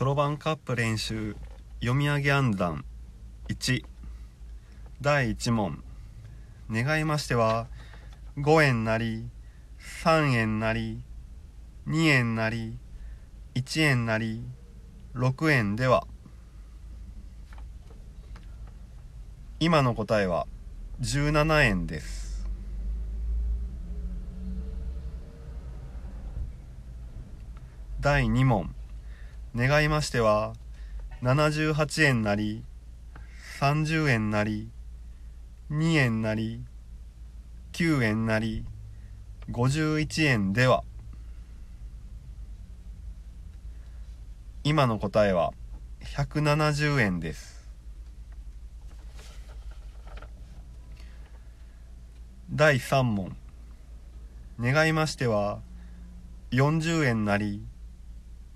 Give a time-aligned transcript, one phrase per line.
[0.00, 1.36] そろばんカップ練習
[1.80, 2.84] 読み上げ暗算
[3.50, 3.84] 1
[5.02, 5.84] 第1問。
[6.70, 7.66] 願いましては
[8.38, 9.28] 5円なり
[10.02, 11.02] 3円なり
[11.86, 12.78] 2円なり
[13.54, 14.42] 1円なり
[15.14, 16.06] 6円では。
[19.58, 20.46] 今の答えは
[21.02, 22.48] 17円です。
[28.00, 28.74] 第2問。
[29.56, 30.52] 願いましては
[31.22, 32.64] 78円なり
[33.58, 34.68] 30円なり
[35.70, 36.62] 2円なり
[37.72, 38.64] 9円なり
[39.50, 40.84] 51円では
[44.62, 45.52] 今の答えは
[46.04, 47.66] 170円です。
[52.52, 53.36] 第3問。
[54.60, 55.60] 願いましては
[56.50, 57.62] 40円なり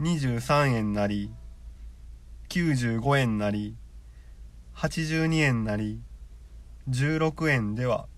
[0.00, 1.30] 23円なり
[2.48, 3.76] 95円なり
[4.74, 6.00] 82円なり
[6.90, 8.08] 16円では。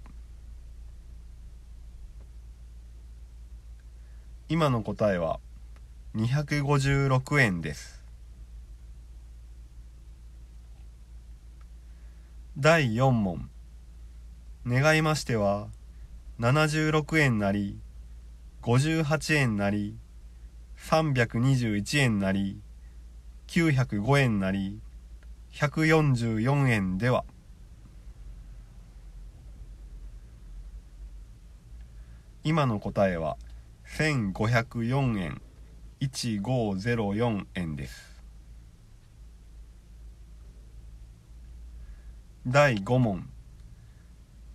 [4.49, 5.39] 今の答えは
[6.15, 8.03] 256円です。
[12.57, 13.51] 第4問
[14.67, 15.69] 願いましては
[16.41, 17.79] 76円なり
[18.63, 19.99] 58円なり
[20.89, 22.61] 321円なり
[23.49, 24.79] 905円なり
[25.53, 27.25] 144円では。
[32.45, 33.37] 今の答えは
[33.99, 35.43] 1504円
[36.01, 38.23] 1504円です。
[42.47, 43.29] 第5問。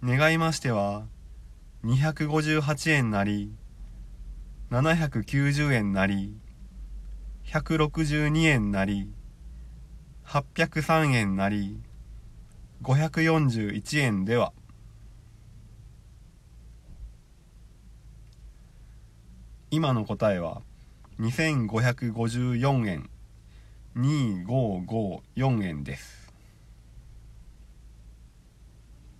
[0.02, 1.04] 願いましては
[1.84, 3.52] 258円なり
[4.72, 6.34] 790円なり
[7.44, 9.12] 162円なり
[10.26, 11.78] 803円なり
[12.82, 14.54] 541円では。
[19.72, 20.62] 今の答えは
[21.20, 23.10] 2554円
[23.98, 26.21] 2554円です。